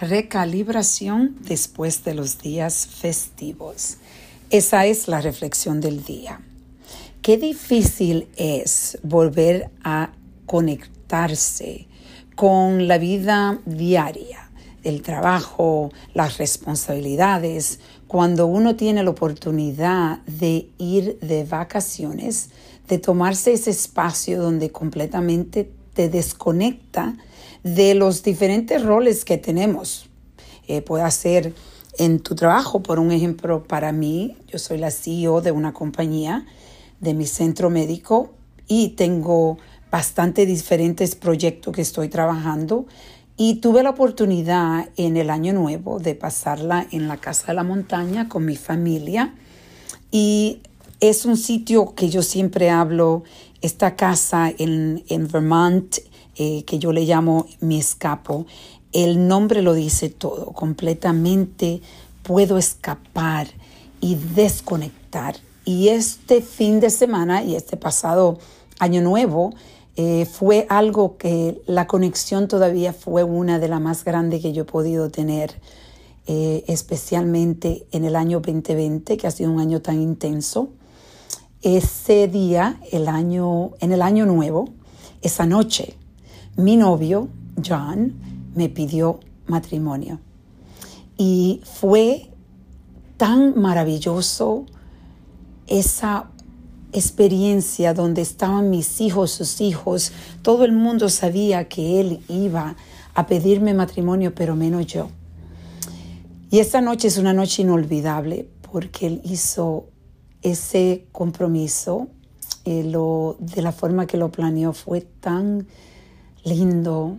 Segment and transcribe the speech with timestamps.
[0.00, 3.96] recalibración después de los días festivos.
[4.50, 6.40] Esa es la reflexión del día.
[7.22, 10.12] Qué difícil es volver a
[10.46, 11.88] conectarse
[12.34, 14.50] con la vida diaria,
[14.84, 22.50] el trabajo, las responsabilidades, cuando uno tiene la oportunidad de ir de vacaciones,
[22.88, 27.16] de tomarse ese espacio donde completamente te desconecta
[27.64, 30.08] de los diferentes roles que tenemos.
[30.68, 31.54] Eh, puede ser
[31.98, 36.46] en tu trabajo, por un ejemplo, para mí, yo soy la CEO de una compañía,
[37.00, 38.30] de mi centro médico,
[38.68, 39.58] y tengo
[39.90, 42.86] bastante diferentes proyectos que estoy trabajando.
[43.36, 47.64] Y tuve la oportunidad en el año nuevo de pasarla en la Casa de la
[47.64, 49.34] Montaña con mi familia.
[50.12, 50.60] Y
[51.00, 53.24] es un sitio que yo siempre hablo,
[53.60, 55.98] esta casa en, Vermont,
[56.36, 58.46] eh, que yo le llamo mi escapo,
[58.92, 61.80] el nombre lo dice todo, completamente
[62.22, 63.48] puedo escapar
[64.00, 65.36] y desconectar.
[65.64, 68.38] Y este fin de semana y este pasado
[68.78, 69.54] año nuevo
[69.96, 74.62] eh, fue algo que la conexión todavía fue una de las más grandes que yo
[74.62, 75.52] he podido tener,
[76.26, 80.68] eh, especialmente en el año 2020, que ha sido un año tan intenso.
[81.62, 84.68] Ese día, el año, en el año nuevo,
[85.22, 85.94] esa noche,
[86.56, 87.28] mi novio,
[87.66, 88.14] John,
[88.54, 90.20] me pidió matrimonio.
[91.16, 92.30] Y fue
[93.16, 94.66] tan maravilloso
[95.66, 96.30] esa
[96.92, 100.12] experiencia donde estaban mis hijos, sus hijos.
[100.42, 102.76] Todo el mundo sabía que él iba
[103.14, 105.08] a pedirme matrimonio, pero menos yo.
[106.50, 109.86] Y esta noche es una noche inolvidable porque él hizo
[110.42, 112.08] ese compromiso
[112.64, 114.72] eh, lo, de la forma que lo planeó.
[114.72, 115.66] Fue tan
[116.44, 117.18] lindo,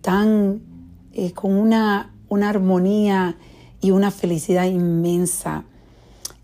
[0.00, 0.60] tan
[1.12, 3.36] eh, con una, una armonía
[3.80, 5.64] y una felicidad inmensa.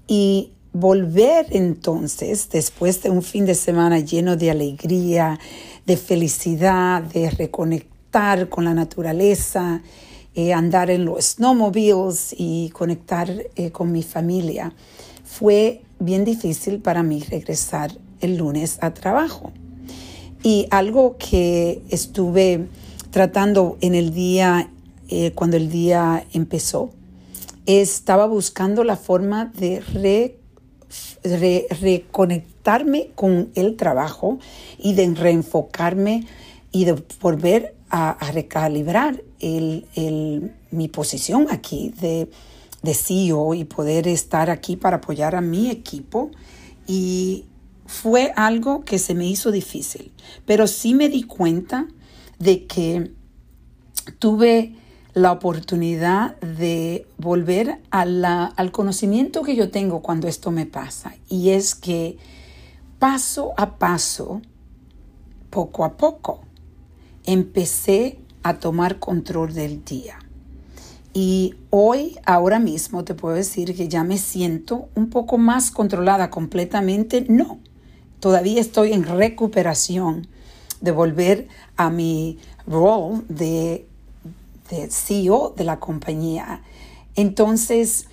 [0.08, 5.38] Y volver entonces, después de un fin de semana lleno de alegría,
[5.86, 9.82] de felicidad, de reconectar con la naturaleza,
[10.34, 13.32] eh, andar en los snowmobiles y conectar
[13.72, 14.72] con mi familia,
[15.24, 19.52] fue bien difícil para mí regresar el lunes a trabajo.
[20.42, 22.66] Y algo que estuve
[23.10, 24.70] tratando en el día,
[25.08, 26.90] eh, cuando el día empezó,
[27.66, 29.84] estaba buscando la forma de
[31.80, 34.38] reconectarme con el trabajo
[34.78, 36.26] y de reenfocarme
[36.72, 42.28] y de volver a, recalibrar mi posición aquí de,
[42.82, 46.30] de CEO y poder estar aquí para apoyar a mi equipo.
[46.86, 47.46] Y
[47.86, 50.12] fue algo que se me hizo difícil,
[50.46, 51.88] pero sí me di cuenta
[52.38, 53.12] de que
[54.18, 54.76] tuve
[55.12, 61.16] la oportunidad de volver al conocimiento que yo tengo cuando esto me pasa.
[61.28, 62.16] Y es que
[63.00, 64.40] paso a paso,
[65.50, 66.42] poco a poco,
[67.24, 70.18] empecé a tomar control del día.
[71.12, 76.30] Y hoy, ahora mismo, te puedo decir que ya me siento un poco más controlada
[76.30, 77.24] completamente.
[77.28, 77.58] No,
[78.20, 80.28] todavía estoy en recuperación
[80.80, 83.86] de volver a mi rol de,
[84.88, 86.62] CEO de la compañía.
[87.16, 88.06] Entonces,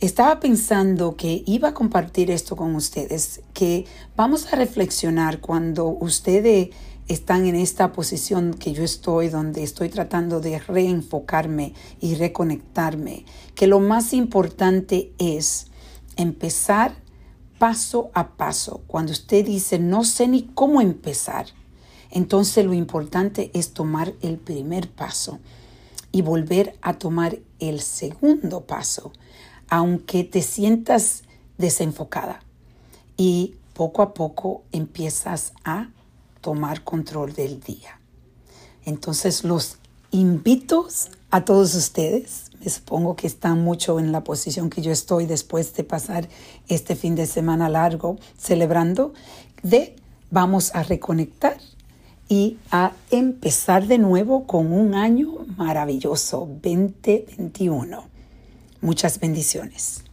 [0.00, 3.84] estaba pensando que iba a compartir esto con ustedes, que
[4.16, 6.70] vamos a reflexionar cuando ustedes
[7.08, 13.24] están en esta posición que yo estoy, donde estoy tratando de reenfocarme y reconectarme,
[13.54, 15.66] que lo más importante es
[16.16, 16.94] empezar
[17.58, 18.82] paso a paso.
[18.86, 21.46] Cuando usted dice, no sé ni cómo empezar,
[22.10, 25.38] entonces lo importante es tomar el primer paso
[26.12, 29.12] y volver a tomar el segundo paso,
[29.68, 31.22] aunque te sientas
[31.58, 32.40] desenfocada.
[33.16, 35.90] Y poco a poco empiezas a
[36.48, 38.00] tomar control del día.
[38.86, 39.76] Entonces los
[40.10, 40.88] invito
[41.30, 45.74] a todos ustedes, me supongo que están mucho en la posición que yo estoy después
[45.74, 46.26] de pasar
[46.68, 49.12] este fin de semana largo celebrando,
[49.62, 49.94] de
[50.30, 51.58] vamos a reconectar
[52.30, 58.04] y a empezar de nuevo con un año maravilloso, 2021.
[58.80, 60.07] Muchas bendiciones.